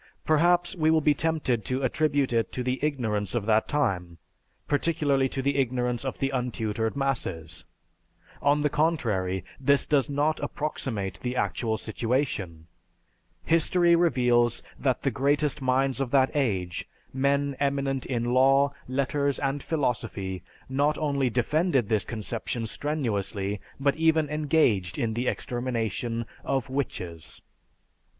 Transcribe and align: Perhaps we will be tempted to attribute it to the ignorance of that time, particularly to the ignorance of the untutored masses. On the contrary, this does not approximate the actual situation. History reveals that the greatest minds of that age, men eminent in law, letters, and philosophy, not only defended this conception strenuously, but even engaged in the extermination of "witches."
Perhaps 0.25 0.75
we 0.75 0.89
will 0.89 0.99
be 0.99 1.13
tempted 1.13 1.63
to 1.65 1.83
attribute 1.83 2.33
it 2.33 2.51
to 2.53 2.63
the 2.63 2.79
ignorance 2.83 3.35
of 3.35 3.45
that 3.45 3.67
time, 3.67 4.17
particularly 4.67 5.29
to 5.29 5.43
the 5.43 5.57
ignorance 5.57 6.03
of 6.03 6.17
the 6.17 6.31
untutored 6.31 6.95
masses. 6.95 7.65
On 8.41 8.61
the 8.63 8.69
contrary, 8.71 9.45
this 9.59 9.85
does 9.85 10.09
not 10.09 10.39
approximate 10.39 11.19
the 11.19 11.35
actual 11.35 11.77
situation. 11.77 12.65
History 13.45 13.95
reveals 13.95 14.63
that 14.79 15.03
the 15.03 15.11
greatest 15.11 15.61
minds 15.61 16.01
of 16.01 16.09
that 16.09 16.31
age, 16.35 16.89
men 17.13 17.55
eminent 17.59 18.07
in 18.07 18.23
law, 18.33 18.73
letters, 18.87 19.37
and 19.37 19.61
philosophy, 19.61 20.41
not 20.67 20.97
only 20.97 21.29
defended 21.29 21.89
this 21.89 22.05
conception 22.05 22.65
strenuously, 22.65 23.61
but 23.79 23.95
even 23.97 24.29
engaged 24.31 24.97
in 24.97 25.13
the 25.13 25.27
extermination 25.27 26.25
of 26.43 26.71
"witches." 26.71 27.43